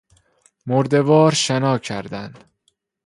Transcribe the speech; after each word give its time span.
مرده 0.65 1.01
وار 1.01 1.33
شنا 1.33 1.77
کردن 1.79 2.33